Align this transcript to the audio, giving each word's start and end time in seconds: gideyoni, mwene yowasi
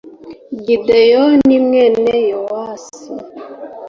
gideyoni, 0.65 1.55
mwene 1.65 2.11
yowasi 2.31 3.09